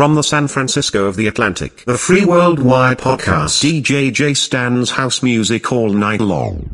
[0.00, 4.32] From the San Francisco of the Atlantic, the Free Worldwide podcast, DJ J
[4.92, 6.70] house music all night long.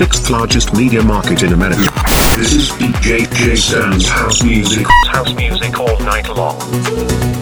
[0.00, 1.90] On the sixth largest media market in America.
[2.36, 4.86] This is DJ J Stan's house music.
[5.06, 7.39] House music all night long.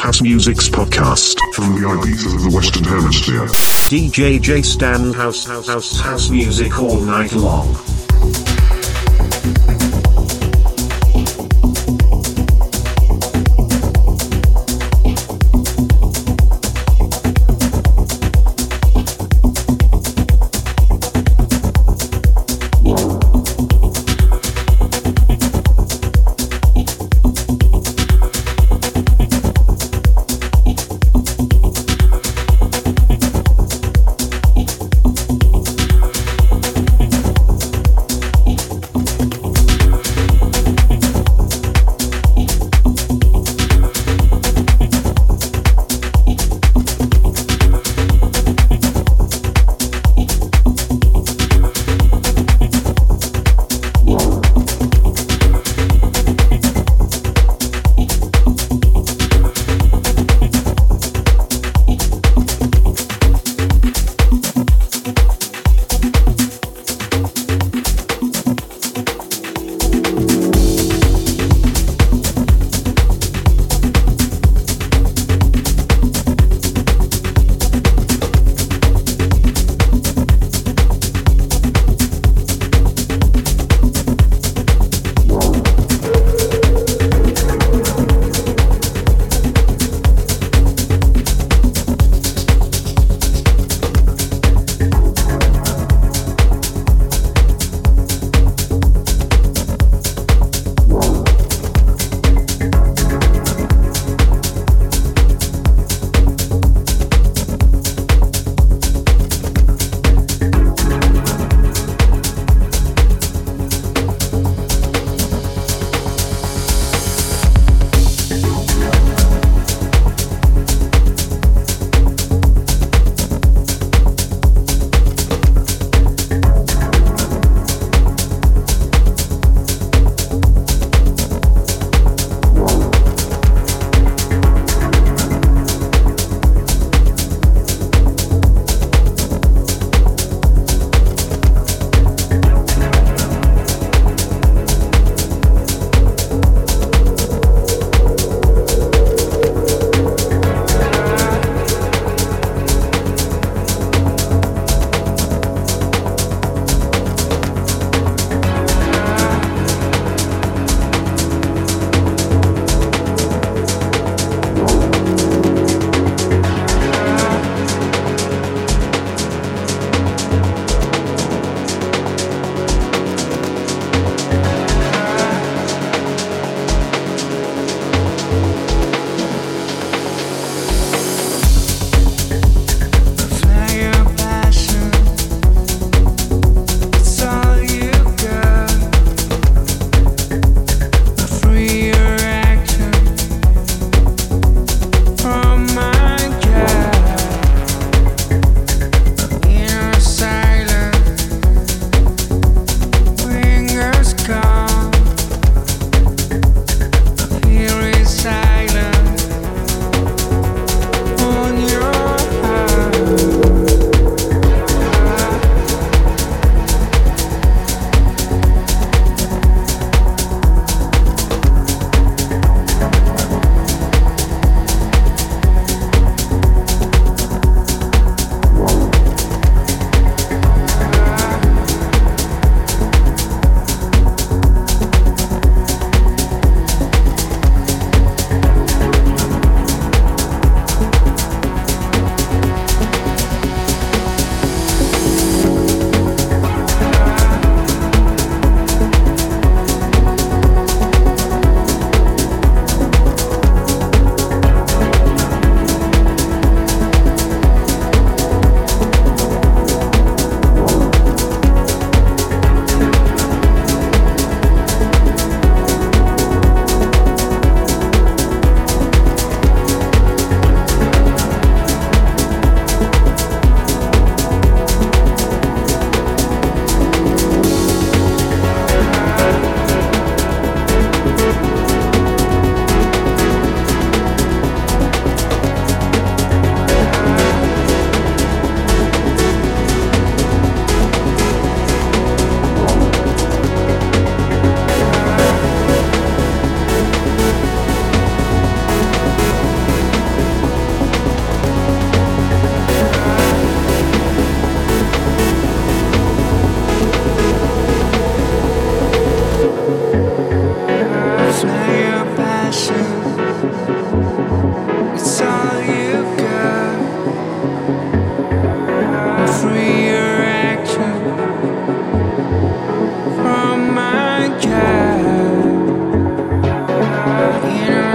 [0.00, 1.38] House Music's podcast.
[1.54, 3.46] from the Ibiza of the Western Hemisphere.
[3.88, 7.74] DJ J Stan House House House House Music all night long.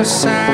[0.08, 0.47] We're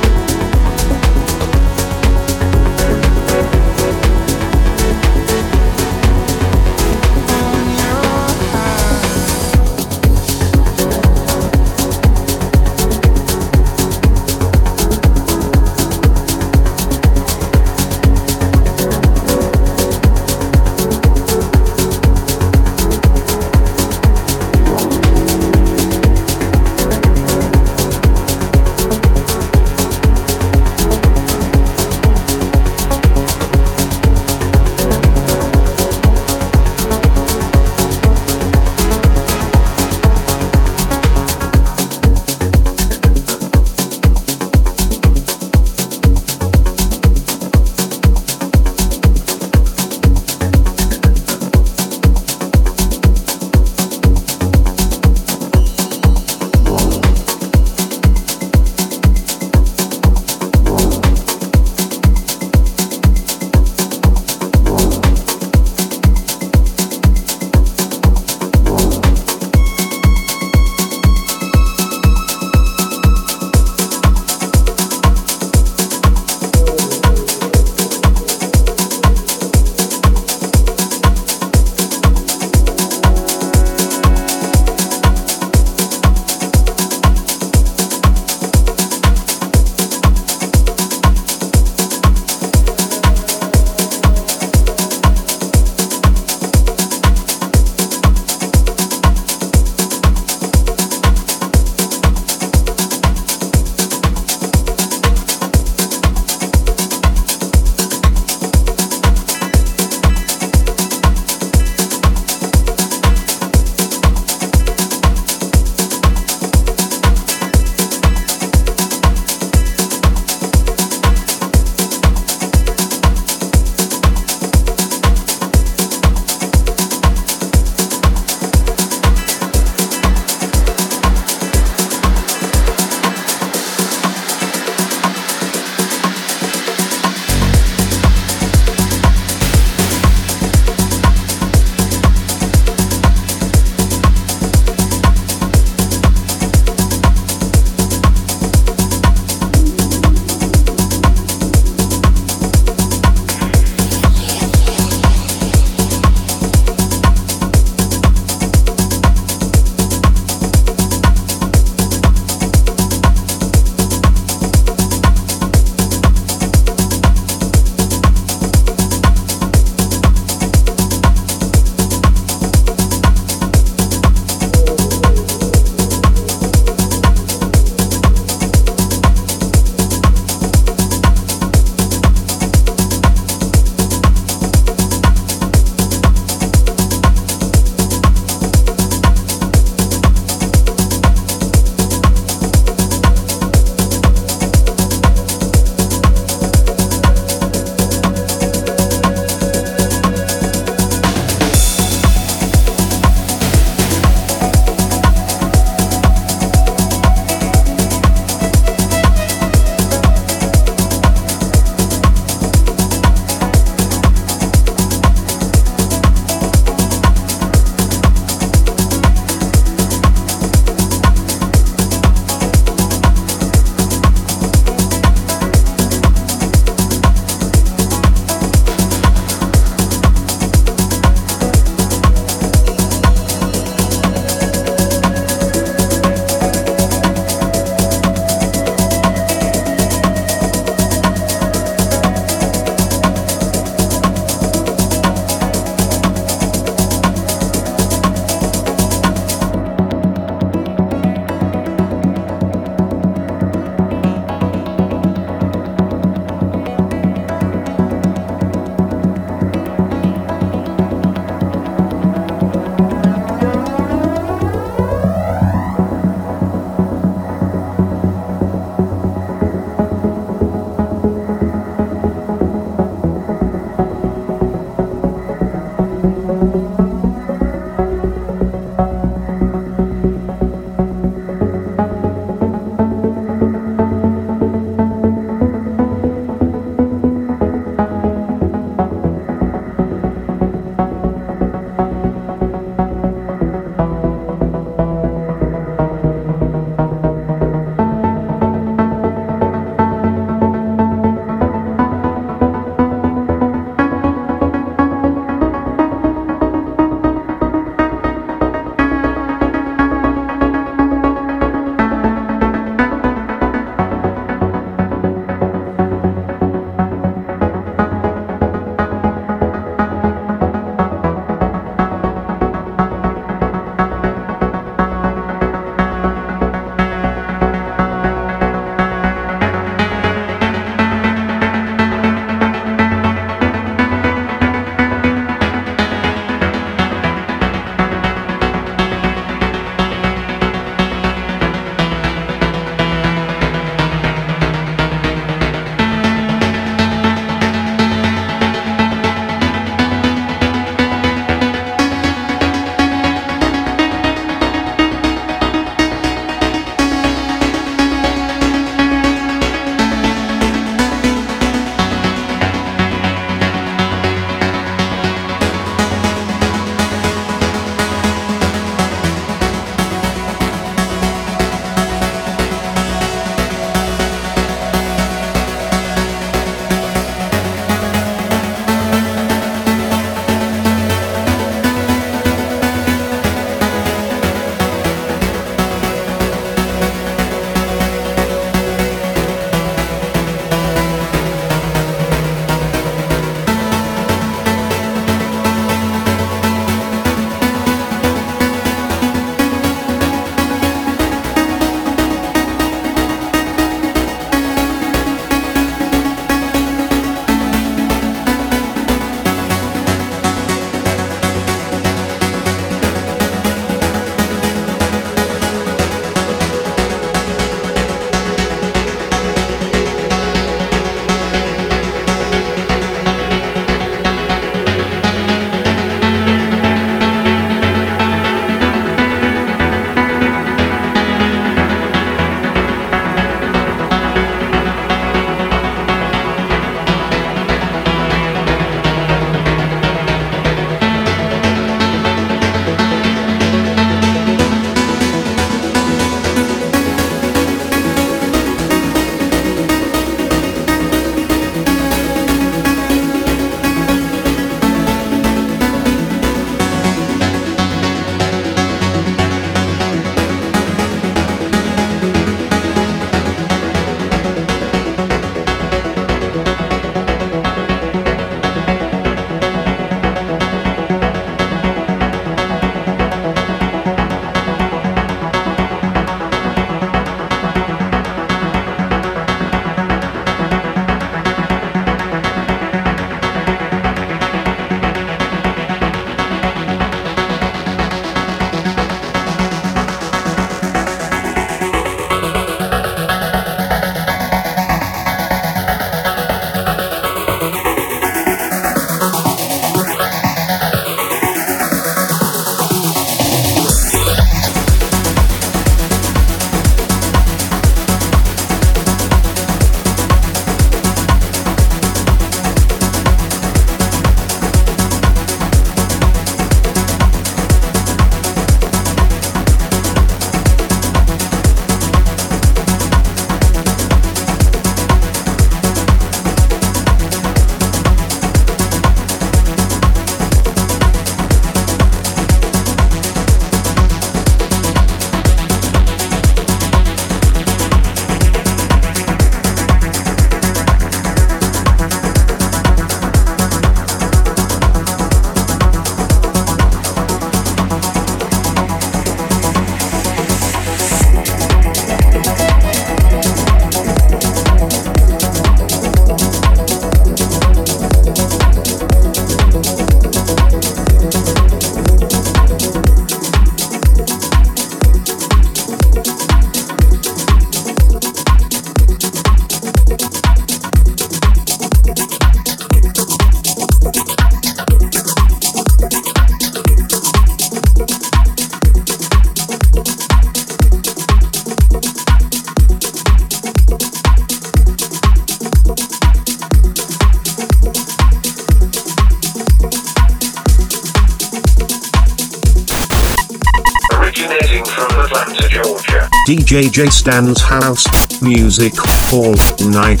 [596.52, 598.74] DJ Stan's House Music
[599.10, 599.32] All
[599.70, 600.00] Night.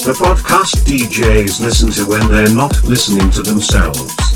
[0.00, 4.35] The podcast DJs listen to when they're not listening to themselves.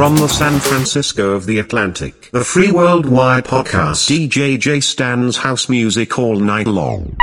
[0.00, 4.80] From the San Francisco of the Atlantic, the free worldwide podcast, DJ J
[5.36, 7.19] house music all night long.